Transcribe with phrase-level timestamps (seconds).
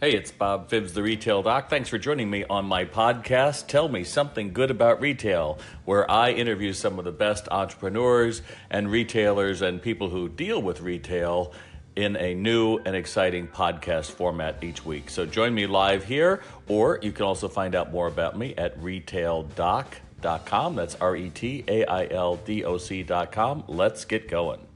[0.00, 1.68] Hey, it's Bob Phibbs, the Retail Doc.
[1.68, 6.30] Thanks for joining me on my podcast, Tell Me Something Good About Retail, where I
[6.30, 8.40] interview some of the best entrepreneurs
[8.70, 11.52] and retailers and people who deal with retail
[11.96, 15.10] in a new and exciting podcast format each week.
[15.10, 18.80] So join me live here, or you can also find out more about me at
[18.80, 20.76] retaildoc.com.
[20.76, 23.64] That's R E T A I L D O C.com.
[23.66, 24.67] Let's get going.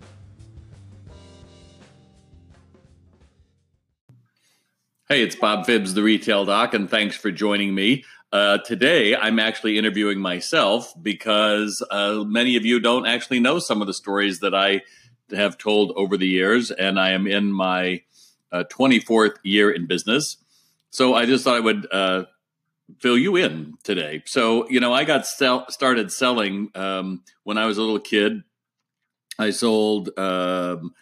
[5.13, 8.03] Hey, it's Bob Phibbs, the Retail Doc, and thanks for joining me.
[8.33, 13.83] Uh, today, I'm actually interviewing myself because uh, many of you don't actually know some
[13.83, 14.81] of the stories that I
[15.37, 18.01] have told over the years, and I am in my
[18.53, 20.39] uh, 24th year in business.
[20.89, 22.25] So I just thought I would uh,
[22.99, 24.23] fill you in today.
[24.25, 28.45] So, you know, I got sell- started selling um, when I was a little kid.
[29.39, 30.19] I sold.
[30.19, 30.95] Um,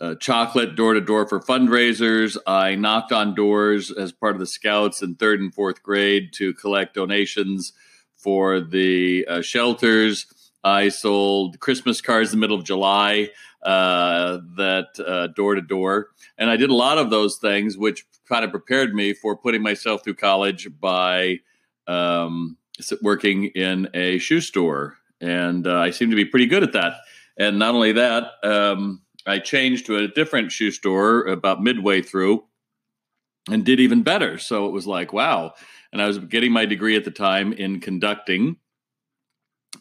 [0.00, 2.36] uh, chocolate door to door for fundraisers.
[2.46, 6.54] I knocked on doors as part of the scouts in third and fourth grade to
[6.54, 7.72] collect donations
[8.16, 10.26] for the uh, shelters.
[10.62, 13.30] I sold Christmas cards in the middle of July,
[13.62, 16.08] uh, that door to door.
[16.38, 19.62] And I did a lot of those things, which kind of prepared me for putting
[19.62, 21.40] myself through college by
[21.86, 22.56] um,
[23.02, 24.96] working in a shoe store.
[25.20, 26.94] And uh, I seem to be pretty good at that.
[27.36, 32.44] And not only that, um, I changed to a different shoe store about midway through
[33.50, 34.38] and did even better.
[34.38, 35.54] So it was like, wow.
[35.92, 38.56] And I was getting my degree at the time in conducting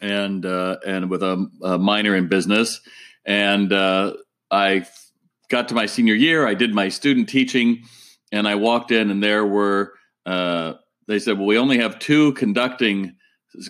[0.02, 2.82] and uh, and with a, a, minor in business.
[3.26, 4.14] And uh,
[4.50, 4.86] I
[5.50, 6.48] got to my senior year.
[6.48, 7.84] I did my student teaching,
[8.32, 9.94] and I walked in, and there were
[10.26, 10.74] uh,
[11.08, 13.16] they said, "Well, we only have two conducting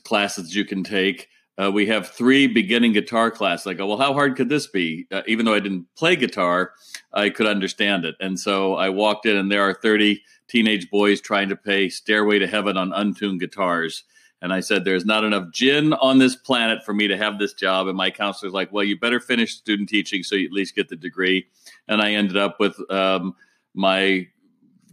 [0.04, 1.28] classes you can take."
[1.60, 3.68] Uh, we have three beginning guitar classes.
[3.68, 5.08] I go, well, how hard could this be?
[5.12, 6.72] Uh, even though I didn't play guitar,
[7.14, 8.16] I could understand it.
[8.22, 12.40] And so I walked in, and there are 30 teenage boys trying to play Stairway
[12.40, 14.04] to Heaven on untuned guitars.
[14.42, 17.54] And I said, there's not enough gin on this planet for me to have this
[17.54, 17.88] job.
[17.88, 20.88] And my counselor's like, well, you better finish student teaching so you at least get
[20.88, 21.46] the degree.
[21.90, 23.36] And I ended up with um,
[23.74, 24.28] my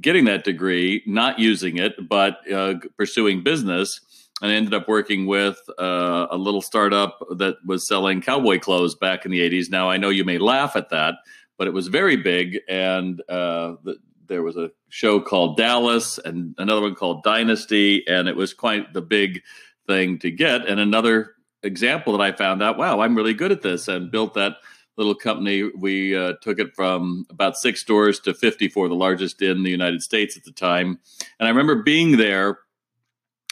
[0.00, 4.00] getting that degree, not using it, but uh, pursuing business
[4.42, 8.94] and I ended up working with uh, a little startup that was selling cowboy clothes
[8.94, 9.70] back in the 80s.
[9.70, 11.14] Now, I know you may laugh at that,
[11.56, 12.58] but it was very big.
[12.68, 18.06] And uh, the, there was a show called Dallas and another one called Dynasty.
[18.06, 19.42] And it was quite the big
[19.86, 20.66] thing to get.
[20.66, 21.32] And another
[21.62, 24.56] example that I found out wow, I'm really good at this and built that
[24.98, 25.70] little company.
[25.76, 30.02] We uh, took it from about six stores to 54, the largest in the United
[30.02, 30.98] States at the time.
[31.38, 32.58] And I remember being there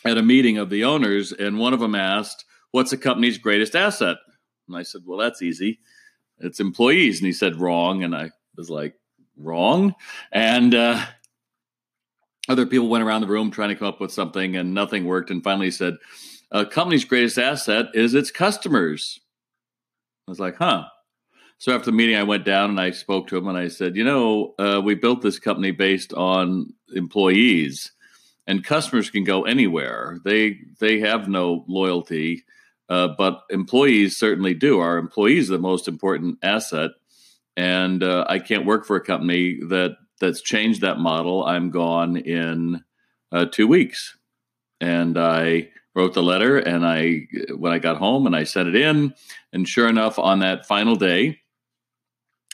[0.04, 3.76] at a meeting of the owners, and one of them asked, What's the company's greatest
[3.76, 4.16] asset?
[4.68, 5.80] And I said, Well, that's easy.
[6.38, 7.20] It's employees.
[7.20, 8.02] And he said, Wrong.
[8.02, 8.94] And I was like,
[9.36, 9.94] Wrong.
[10.32, 11.04] And uh,
[12.48, 15.30] other people went around the room trying to come up with something, and nothing worked.
[15.30, 15.94] And finally, he said,
[16.50, 19.20] A company's greatest asset is its customers.
[20.26, 20.84] I was like, Huh.
[21.58, 23.96] So after the meeting, I went down and I spoke to him and I said,
[23.96, 27.92] You know, uh, we built this company based on employees
[28.46, 30.18] and customers can go anywhere.
[30.24, 32.44] They they have no loyalty,
[32.88, 34.80] uh, but employees certainly do.
[34.80, 36.90] Our employees are the most important asset,
[37.56, 41.44] and uh, I can't work for a company that that's changed that model.
[41.44, 42.84] I'm gone in
[43.32, 44.16] uh, two weeks,
[44.80, 48.76] and I wrote the letter, and I when I got home and I sent it
[48.76, 49.14] in,
[49.52, 51.40] and sure enough, on that final day,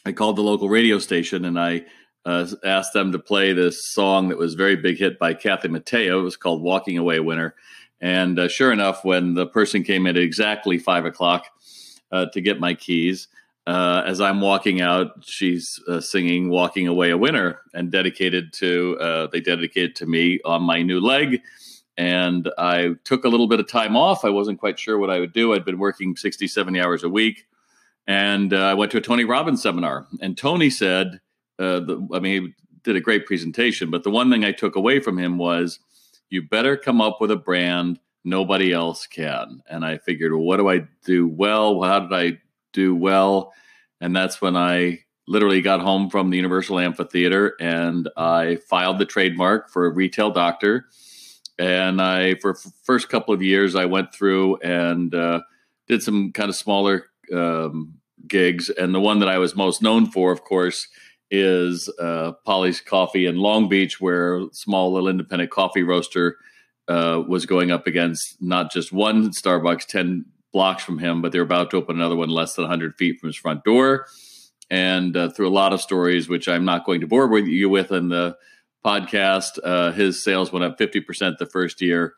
[0.04, 1.84] I called the local radio station and I
[2.24, 6.18] uh, asked them to play this song that was very big hit by Kathy Mattea.
[6.18, 7.54] It was called "Walking Away a Winner,"
[8.00, 11.46] and uh, sure enough, when the person came in at exactly five o'clock
[12.12, 13.28] uh, to get my keys,
[13.66, 18.98] uh, as I'm walking out, she's uh, singing "Walking Away a Winner" and dedicated to
[19.00, 21.40] uh, they dedicated to me on my new leg.
[21.96, 24.24] And I took a little bit of time off.
[24.24, 25.52] I wasn't quite sure what I would do.
[25.52, 27.46] I'd been working 60, 70 hours a week.
[28.06, 30.06] And I went to a Tony Robbins seminar.
[30.22, 31.20] And Tony said,
[31.60, 34.76] uh, the, I mean, he did a great presentation, but the one thing I took
[34.76, 35.78] away from him was
[36.30, 39.62] you better come up with a brand nobody else can.
[39.68, 41.82] And I figured, well, what do I do well?
[41.82, 42.38] How did I
[42.72, 43.52] do well?
[44.00, 49.06] And that's when I literally got home from the Universal Amphitheater and I filed the
[49.06, 50.86] trademark for a retail doctor.
[51.58, 55.40] And I, for first couple of years, I went through and uh,
[55.86, 58.70] did some kind of smaller um, gigs.
[58.70, 60.88] And the one that I was most known for, of course,
[61.30, 66.36] is uh, Polly's Coffee in Long Beach, where small little independent coffee roaster
[66.88, 71.42] uh, was going up against not just one Starbucks 10 blocks from him, but they're
[71.42, 74.06] about to open another one less than 100 feet from his front door.
[74.70, 77.68] And uh, through a lot of stories, which I'm not going to bore with you
[77.68, 78.36] with in the
[78.84, 79.58] podcast.
[79.62, 82.14] Uh, his sales went up 50% the first year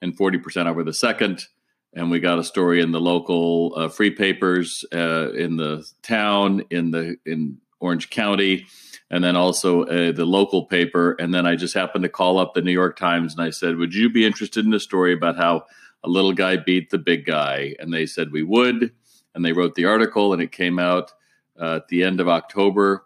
[0.00, 1.44] and 40% over the second.
[1.92, 6.64] And we got a story in the local uh, free papers uh, in the town,
[6.70, 8.66] in the in Orange County,
[9.10, 11.12] and then also uh, the local paper.
[11.12, 13.76] And then I just happened to call up the New York Times and I said,
[13.76, 15.66] "Would you be interested in a story about how
[16.04, 18.92] a little guy beat the big guy?" And they said we would.
[19.34, 21.12] And they wrote the article, and it came out
[21.60, 23.04] uh, at the end of October,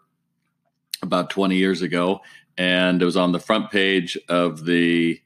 [1.03, 2.21] about 20 years ago
[2.61, 5.19] and it was on the front page of the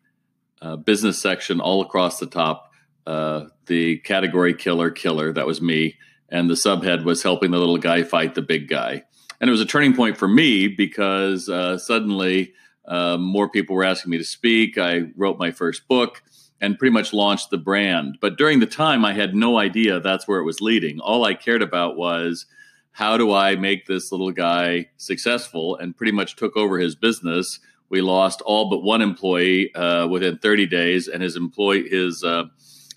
[0.63, 2.71] uh, business section all across the top.
[3.07, 5.97] Uh, the category killer, killer, that was me.
[6.29, 9.03] And the subhead was helping the little guy fight the big guy.
[9.45, 12.55] And it was a turning point for me because uh, suddenly
[12.87, 14.79] uh, more people were asking me to speak.
[14.79, 16.23] I wrote my first book
[16.63, 18.17] and pretty much launched the brand.
[18.23, 20.99] But during the time, I had no idea that's where it was leading.
[20.99, 22.47] All I cared about was
[22.93, 25.77] how do I make this little guy successful?
[25.77, 27.61] And pretty much took over his business.
[27.91, 32.45] We lost all but one employee uh, within 30 days, and his employee, his uh,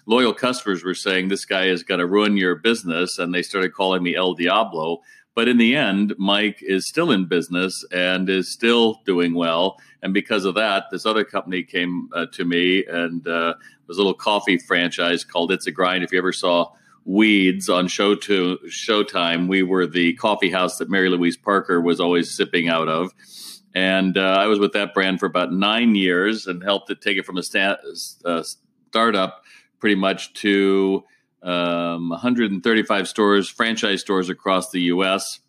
[0.06, 3.74] loyal customers were saying, "This guy is going to ruin your business," and they started
[3.74, 5.02] calling me El Diablo.
[5.38, 9.78] But in the end, Mike is still in business and is still doing well.
[10.02, 13.54] And because of that, this other company came uh, to me and uh,
[13.86, 16.04] was a little coffee franchise called It's a Grind.
[16.04, 16.72] If you ever saw
[17.06, 19.48] weeds on show to Showtime.
[19.48, 23.12] We were the coffee house that Mary Louise Parker was always sipping out of.
[23.76, 27.16] And uh, I was with that brand for about nine years and helped it take
[27.16, 27.78] it from a sta-
[28.26, 28.42] uh,
[28.90, 29.44] startup
[29.80, 31.04] pretty much to
[31.44, 35.40] um, 135 stores, franchise stores across the U.S.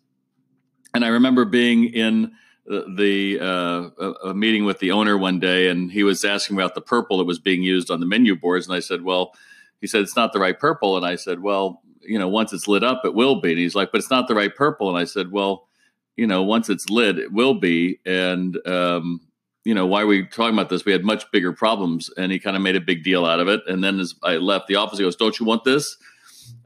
[0.93, 2.33] And I remember being in
[2.65, 6.75] the uh, a, a meeting with the owner one day, and he was asking about
[6.75, 9.33] the purple that was being used on the menu boards, and I said, "Well."
[9.81, 12.67] he said it's not the right purple and i said well you know once it's
[12.67, 14.97] lit up it will be and he's like but it's not the right purple and
[14.97, 15.67] i said well
[16.15, 19.21] you know once it's lit it will be and um,
[19.63, 20.85] you know why are we talking about this?
[20.85, 23.47] We had much bigger problems and he kind of made a big deal out of
[23.47, 23.61] it.
[23.67, 25.97] And then as i left the office he goes don't you want this?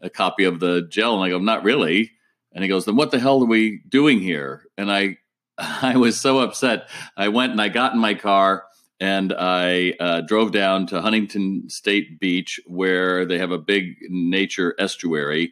[0.02, 2.12] A copy of the gel and i go not really.
[2.54, 4.64] And he goes then what the hell are we doing here?
[4.78, 5.18] And i
[5.58, 6.90] i was so upset.
[7.18, 8.66] I went and i got in my car
[9.04, 14.76] and I uh, drove down to Huntington State Beach, where they have a big nature
[14.80, 15.52] estuary.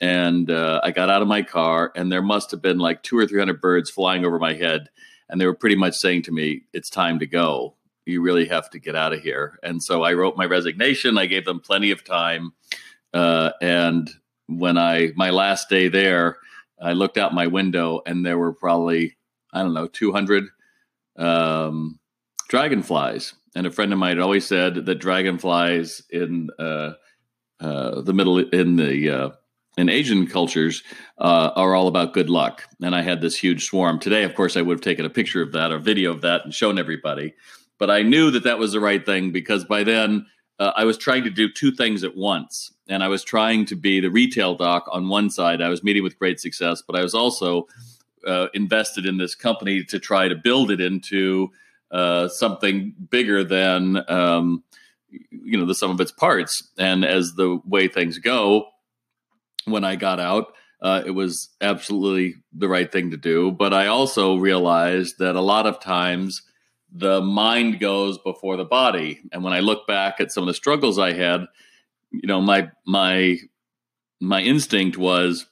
[0.00, 3.18] And uh, I got out of my car, and there must have been like two
[3.18, 4.90] or three hundred birds flying over my head,
[5.28, 7.76] and they were pretty much saying to me, "It's time to go.
[8.06, 11.18] You really have to get out of here." And so I wrote my resignation.
[11.18, 12.52] I gave them plenty of time,
[13.12, 14.10] uh, and
[14.46, 16.38] when I my last day there,
[16.80, 19.16] I looked out my window, and there were probably
[19.52, 20.44] I don't know two hundred.
[21.16, 22.00] Um,
[22.48, 23.34] dragonflies.
[23.56, 26.92] And a friend of mine always said that dragonflies in uh,
[27.60, 29.10] uh, the middle in the
[29.76, 30.82] in Asian cultures
[31.18, 32.64] uh, are all about good luck.
[32.82, 34.22] And I had this huge swarm today.
[34.22, 36.54] Of course, I would have taken a picture of that or video of that and
[36.54, 37.34] shown everybody.
[37.78, 40.26] But I knew that that was the right thing because by then
[40.58, 42.72] uh, I was trying to do two things at once.
[42.88, 45.60] And I was trying to be the retail doc on one side.
[45.60, 47.66] I was meeting with great success, but I was also
[48.26, 51.50] uh, invested in this company to try to build it into
[51.90, 54.62] uh, something bigger than um,
[55.30, 56.70] you know the sum of its parts.
[56.78, 58.66] And as the way things go,
[59.64, 63.50] when I got out, uh, it was absolutely the right thing to do.
[63.50, 66.42] But I also realized that a lot of times
[66.92, 69.20] the mind goes before the body.
[69.32, 71.46] And when I look back at some of the struggles I had,
[72.10, 73.38] you know, my my
[74.20, 75.46] my instinct was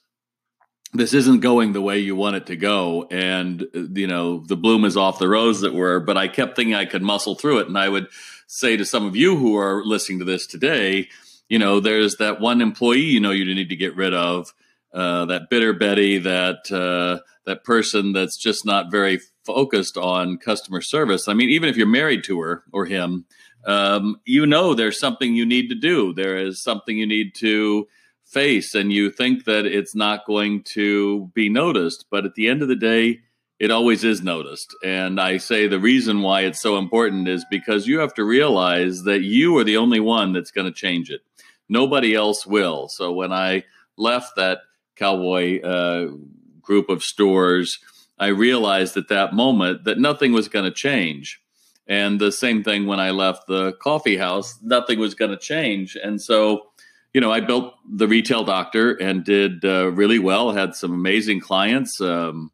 [0.93, 4.85] this isn't going the way you want it to go and you know the bloom
[4.85, 7.67] is off the rose that were but i kept thinking i could muscle through it
[7.67, 8.07] and i would
[8.47, 11.09] say to some of you who are listening to this today
[11.53, 14.53] you know there's that one employee you know you need to get rid of
[14.93, 20.81] uh, that bitter betty that uh, that person that's just not very focused on customer
[20.81, 23.25] service i mean even if you're married to her or him
[23.65, 27.87] um, you know there's something you need to do there is something you need to
[28.33, 32.05] face and you think that it's not going to be noticed.
[32.09, 33.19] But at the end of the day,
[33.59, 34.75] it always is noticed.
[34.83, 39.03] And I say the reason why it's so important is because you have to realize
[39.03, 41.21] that you are the only one that's going to change it.
[41.73, 42.87] Nobody else will.
[42.87, 43.63] So when I
[43.97, 44.59] left that
[44.95, 46.11] cowboy uh,
[46.61, 47.79] group of stores,
[48.19, 51.41] I realized at that moment that nothing was going to change.
[51.87, 55.97] And the same thing when I left the coffee house, nothing was going to change.
[56.01, 56.67] And so
[57.13, 60.51] you know, I built the retail doctor and did uh, really well.
[60.51, 62.01] Had some amazing clients.
[62.01, 62.51] Um,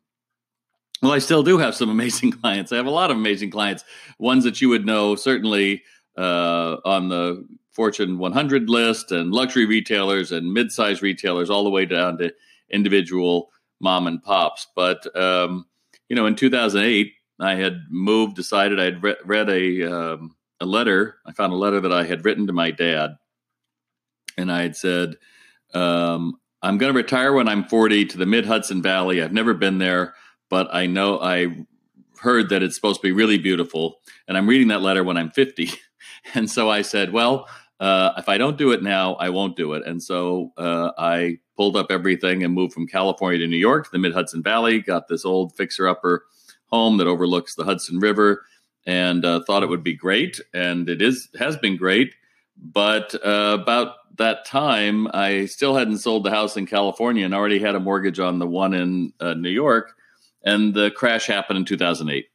[1.02, 2.72] well, I still do have some amazing clients.
[2.72, 3.84] I have a lot of amazing clients.
[4.20, 5.84] Ones that you would know certainly
[6.18, 7.48] uh, on the
[7.80, 12.34] Fortune 100 list, and luxury retailers and mid-sized retailers, all the way down to
[12.70, 14.68] individual mom and pops.
[14.76, 15.66] But um,
[16.10, 20.66] you know, in 2008, I had moved, decided I had re- read a um, a
[20.66, 21.20] letter.
[21.26, 23.12] I found a letter that I had written to my dad,
[24.38, 25.16] and I had said,
[25.74, 29.24] um, "I'm going to retire when I'm 40 to the Mid Hudson Valley.
[29.24, 30.16] I've never been there,
[30.50, 31.66] but I know I
[32.20, 35.32] heard that it's supposed to be really beautiful, and I'm reading that letter when I'm
[35.32, 35.72] 50."
[36.34, 37.48] and so I said, "Well."
[37.80, 39.86] Uh, if I don't do it now, I won't do it.
[39.86, 43.92] And so uh, I pulled up everything and moved from California to New York, to
[43.92, 46.26] the Mid Hudson Valley, got this old fixer upper
[46.66, 48.46] home that overlooks the Hudson River
[48.86, 50.42] and uh, thought it would be great.
[50.54, 52.14] And it is has been great.
[52.62, 57.60] But uh, about that time, I still hadn't sold the house in California and already
[57.60, 59.94] had a mortgage on the one in uh, New York.
[60.44, 62.28] And the crash happened in 2008.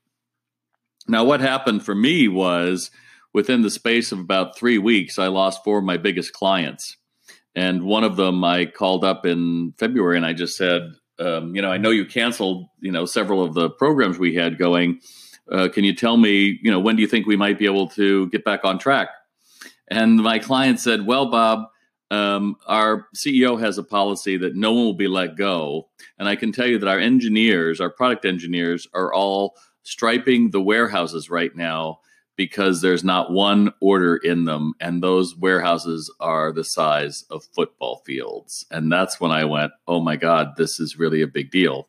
[1.07, 2.91] Now, what happened for me was
[3.35, 6.97] within the space of about three weeks, I lost four of my biggest clients.
[7.55, 10.83] And one of them I called up in February and I just said,
[11.19, 14.59] um, you know, I know you canceled, you know, several of the programs we had
[14.59, 15.00] going.
[15.50, 17.88] Uh, can you tell me, you know, when do you think we might be able
[17.88, 19.09] to get back on track?
[19.88, 21.67] And my client said, well, Bob,
[22.11, 25.88] um, our CEO has a policy that no one will be let go.
[26.19, 30.62] And I can tell you that our engineers, our product engineers, are all striping the
[30.62, 32.00] warehouses right now
[32.37, 38.03] because there's not one order in them and those warehouses are the size of football
[38.05, 38.67] fields.
[38.71, 41.88] And that's when i went oh my god this is really a big deal.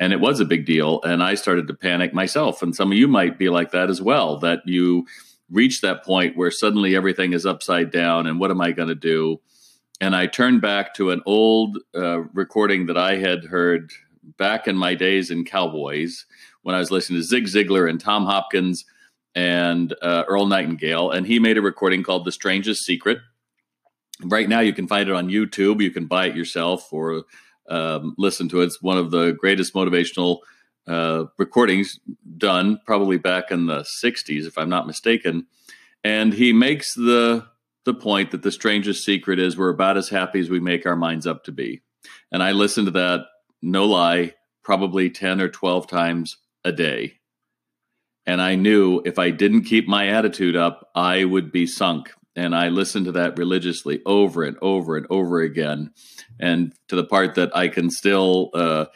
[0.00, 2.62] And it was a big deal and i started to panic myself.
[2.62, 5.06] And some of you might be like that as well that you
[5.50, 8.94] reach that point where suddenly everything is upside down and what am i going to
[8.94, 9.40] do?
[10.00, 13.92] And i turned back to an old uh, recording that i had heard
[14.38, 16.24] back in my days in cowboys
[16.62, 18.86] when i was listening to zig ziglar and tom hopkins
[19.34, 23.18] and uh, Earl Nightingale, and he made a recording called "The Strangest Secret."
[24.22, 25.82] Right now, you can find it on YouTube.
[25.82, 27.24] You can buy it yourself or
[27.68, 28.66] um, listen to it.
[28.66, 30.38] It's one of the greatest motivational
[30.86, 31.98] uh, recordings
[32.36, 35.46] done, probably back in the '60s, if I'm not mistaken.
[36.04, 37.46] And he makes the
[37.84, 40.96] the point that the strangest secret is we're about as happy as we make our
[40.96, 41.82] minds up to be.
[42.32, 43.26] And I listen to that,
[43.60, 47.18] no lie, probably 10 or 12 times a day
[48.26, 52.10] and I knew if I didn't keep my attitude up, I would be sunk.
[52.36, 55.92] And I listened to that religiously over and over and over again.
[56.40, 58.86] And to the part that I can still, uh,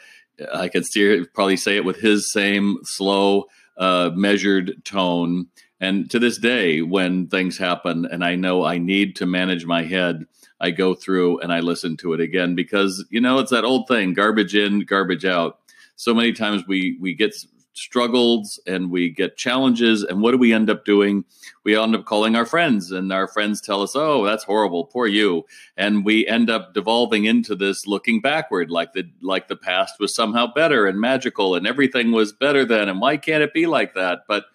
[0.53, 3.45] I can still probably say it with his same slow,
[3.77, 5.47] uh, measured tone.
[5.79, 9.83] And to this day, when things happen and I know I need to manage my
[9.83, 10.25] head,
[10.59, 13.87] I go through and I listen to it again because, you know, it's that old
[13.87, 15.59] thing garbage in, garbage out.
[15.95, 17.33] So many times we, we get
[17.79, 20.03] struggles and we get challenges.
[20.03, 21.25] And what do we end up doing?
[21.63, 25.07] We end up calling our friends, and our friends tell us, "Oh, that's horrible, poor
[25.07, 25.45] you."
[25.77, 30.13] And we end up devolving into this looking backward, like the like the past was
[30.13, 32.89] somehow better and magical, and everything was better then.
[32.89, 34.21] And why can't it be like that?
[34.27, 34.45] But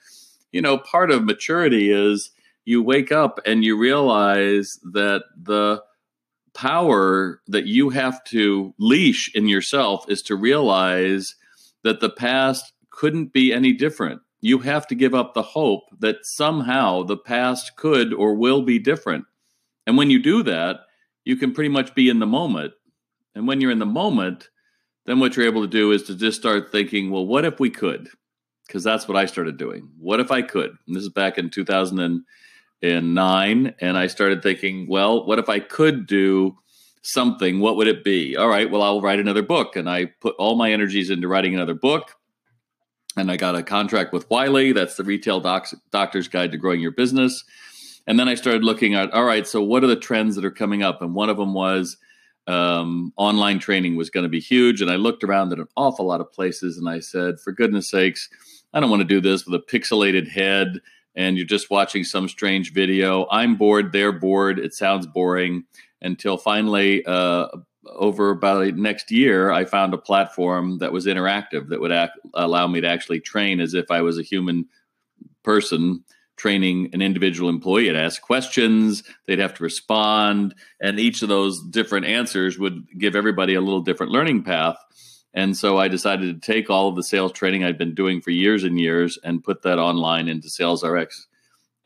[0.53, 2.31] you know, part of maturity is
[2.65, 5.83] you wake up and you realize that the
[6.55, 11.35] power that you have to leash in yourself is to realize
[11.83, 14.21] that the past couldn't be any different.
[14.41, 18.79] You have to give up the hope that somehow the past could or will be
[18.79, 19.25] different.
[19.87, 20.81] And when you do that,
[21.25, 22.73] you can pretty much be in the moment.
[23.35, 24.49] And when you're in the moment,
[25.07, 27.69] then what you're able to do is to just start thinking, well, what if we
[27.69, 28.09] could?
[28.67, 29.89] Because that's what I started doing.
[29.99, 30.77] What if I could?
[30.87, 33.75] And this is back in 2009.
[33.81, 36.57] And I started thinking, well, what if I could do
[37.03, 37.61] something?
[37.61, 38.37] What would it be?
[38.37, 39.77] All right, well, I'll write another book.
[39.77, 42.15] And I put all my energies into writing another book
[43.17, 44.73] and I got a contract with Wiley.
[44.73, 47.45] That's the Retail Docs, Doctor's Guide to Growing Your Business.
[48.07, 50.51] And then I started looking at, all right, so what are the trends that are
[50.51, 51.01] coming up?
[51.01, 51.97] And one of them was
[52.47, 54.83] um, online training was going to be huge.
[54.83, 57.91] And I looked around at an awful lot of places and I said, for goodness
[57.91, 58.29] sakes,
[58.75, 60.81] I don't want to do this with a pixelated head
[61.15, 63.27] and you're just watching some strange video.
[63.31, 65.65] I'm bored, they're bored, it sounds boring.
[66.03, 67.47] Until finally, uh,
[67.87, 72.67] over about next year, I found a platform that was interactive that would act, allow
[72.67, 74.67] me to actually train as if I was a human
[75.43, 76.05] person
[76.37, 77.89] training an individual employee.
[77.89, 83.15] I'd ask questions, they'd have to respond, and each of those different answers would give
[83.15, 84.77] everybody a little different learning path.
[85.33, 88.31] And so I decided to take all of the sales training I'd been doing for
[88.31, 91.07] years and years and put that online into salesrx.com.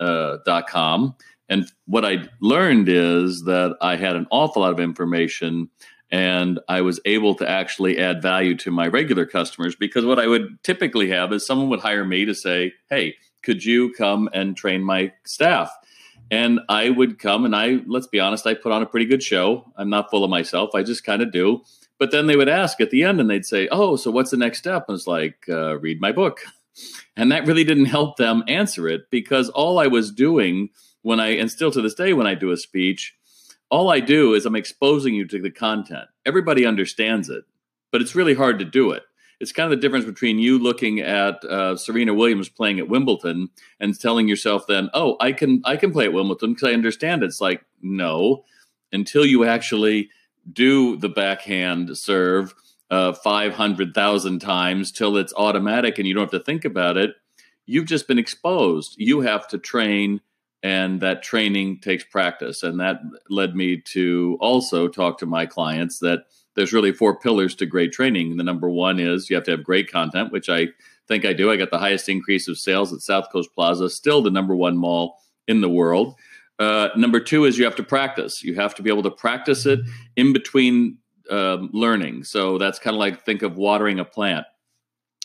[0.00, 1.12] Uh,
[1.49, 5.71] and what I learned is that I had an awful lot of information
[6.11, 10.26] and I was able to actually add value to my regular customers because what I
[10.26, 14.57] would typically have is someone would hire me to say, Hey, could you come and
[14.57, 15.71] train my staff?
[16.31, 19.23] And I would come and I, let's be honest, I put on a pretty good
[19.23, 19.71] show.
[19.76, 20.71] I'm not full of myself.
[20.75, 21.62] I just kind of do.
[21.99, 24.37] But then they would ask at the end and they'd say, Oh, so what's the
[24.37, 24.87] next step?
[24.88, 26.40] And it's like, uh, read my book.
[27.17, 30.69] And that really didn't help them answer it because all I was doing
[31.02, 33.14] when I, and still to this day, when I do a speech,
[33.71, 36.09] all I do is I'm exposing you to the content.
[36.25, 37.45] Everybody understands it,
[37.93, 39.02] but it's really hard to do it.
[39.40, 43.50] It's kind of the difference between you looking at uh, Serena Williams playing at Wimbledon
[43.78, 47.23] and telling yourself then, "Oh, I can I can play at Wimbledon because I understand
[47.23, 48.45] it." It's like no,
[48.93, 50.11] until you actually
[50.52, 52.55] do the backhand serve
[52.90, 57.14] uh, 500,000 times till it's automatic and you don't have to think about it,
[57.67, 58.95] you've just been exposed.
[58.97, 60.21] You have to train,
[60.62, 62.62] and that training takes practice.
[62.62, 63.00] And that
[63.31, 66.25] led me to also talk to my clients that
[66.57, 68.37] there's really four pillars to great training.
[68.37, 70.69] The number one is you have to have great content, which I
[71.07, 71.50] think I do.
[71.50, 74.77] I got the highest increase of sales at South Coast Plaza, still the number one
[74.77, 76.17] mall in the world.
[76.59, 78.43] Uh, number two is you have to practice.
[78.43, 79.81] You have to be able to practice it
[80.17, 80.99] in between
[81.31, 82.25] um, learning.
[82.25, 84.45] So that's kind of like think of watering a plant.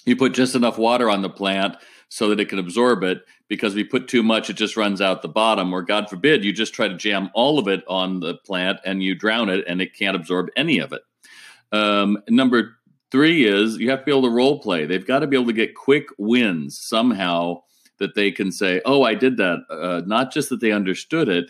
[0.05, 1.77] You put just enough water on the plant
[2.13, 5.01] so that it can absorb it because if you put too much, it just runs
[5.01, 5.73] out the bottom.
[5.73, 9.01] Or God forbid, you just try to jam all of it on the plant and
[9.01, 11.01] you drown it and it can't absorb any of it.
[11.71, 12.77] Um, number
[13.09, 14.85] three is you have to be able to role play.
[14.85, 17.63] They've got to be able to get quick wins somehow
[17.97, 21.49] that they can say, "Oh, I did that." Uh, not just that they understood it,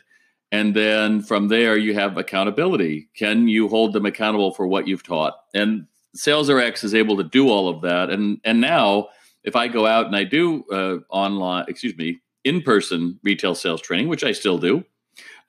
[0.53, 3.09] and then from there you have accountability.
[3.17, 5.33] Can you hold them accountable for what you've taught?
[5.53, 8.09] And sales SalesRx is able to do all of that.
[8.09, 9.09] And and now,
[9.43, 13.81] if I go out and I do uh, online, excuse me, in person retail sales
[13.81, 14.83] training, which I still do,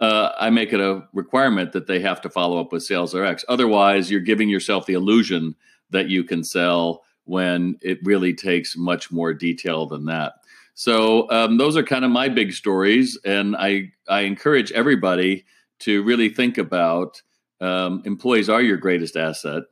[0.01, 3.45] uh, I make it a requirement that they have to follow up with Sales SalesRx.
[3.49, 5.55] Otherwise, you're giving yourself the illusion
[5.91, 10.35] that you can sell when it really takes much more detail than that.
[10.75, 15.45] So um, those are kind of my big stories, and I I encourage everybody
[15.81, 17.23] to really think about
[17.61, 19.63] um, employees are your greatest asset.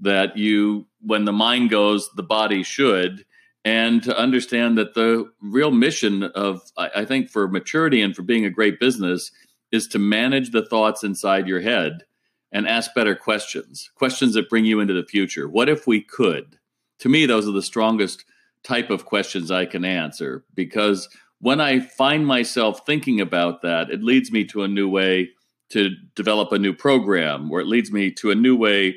[0.00, 3.24] That you, when the mind goes, the body should,
[3.64, 8.44] and to understand that the real mission of I, think for maturity and for being
[8.44, 9.30] a great business
[9.70, 12.04] is to manage the thoughts inside your head
[12.50, 15.48] and ask better questions, questions that bring you into the future.
[15.48, 16.58] What if we could?
[17.00, 18.24] To me, those are the strongest
[18.64, 21.08] type of questions I can answer because
[21.40, 25.30] when I find myself thinking about that, it leads me to a new way
[25.70, 28.96] to develop a new program, or it leads me to a new way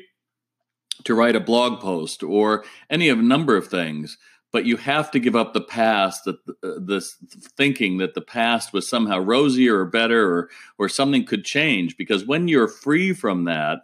[1.04, 4.16] to write a blog post, or any of a number of things.
[4.52, 7.16] But you have to give up the past, that uh, this
[7.56, 11.96] thinking that the past was somehow rosier or better, or or something could change.
[11.96, 13.80] Because when you're free from that,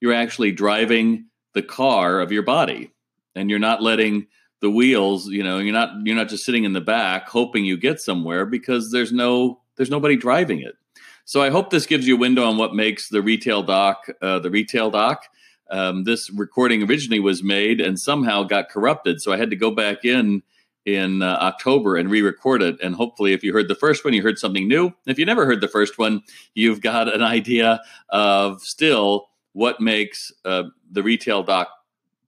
[0.00, 2.92] you're actually driving the car of your body,
[3.34, 4.26] and you're not letting
[4.62, 7.76] the wheels you know you're not you're not just sitting in the back hoping you
[7.76, 10.76] get somewhere because there's no there's nobody driving it
[11.24, 14.38] so i hope this gives you a window on what makes the retail doc uh,
[14.38, 15.24] the retail doc
[15.70, 19.70] um, this recording originally was made and somehow got corrupted so i had to go
[19.70, 20.42] back in
[20.84, 24.22] in uh, october and re-record it and hopefully if you heard the first one you
[24.22, 26.20] heard something new if you never heard the first one
[26.54, 31.68] you've got an idea of still what makes uh, the retail doc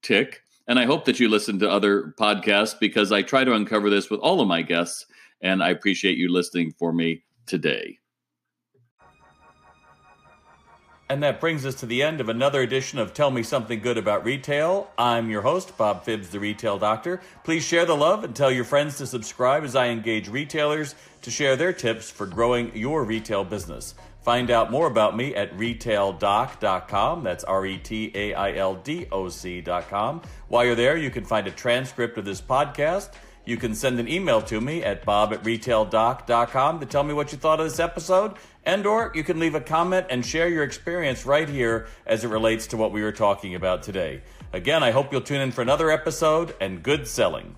[0.02, 3.90] tick and I hope that you listen to other podcasts because I try to uncover
[3.90, 5.06] this with all of my guests.
[5.40, 7.98] And I appreciate you listening for me today.
[11.06, 13.98] And that brings us to the end of another edition of Tell Me Something Good
[13.98, 14.90] About Retail.
[14.96, 17.20] I'm your host, Bob Phibbs, the Retail Doctor.
[17.44, 21.30] Please share the love and tell your friends to subscribe as I engage retailers to
[21.30, 23.94] share their tips for growing your retail business.
[24.22, 27.22] Find out more about me at retaildoc.com.
[27.22, 30.22] That's R E T A I L D O C.com.
[30.48, 33.10] While you're there, you can find a transcript of this podcast.
[33.44, 37.32] You can send an email to me at bob at retaildoc.com to tell me what
[37.32, 38.34] you thought of this episode.
[38.64, 42.28] And or you can leave a comment and share your experience right here as it
[42.28, 44.22] relates to what we were talking about today.
[44.52, 47.56] Again, I hope you'll tune in for another episode and good selling.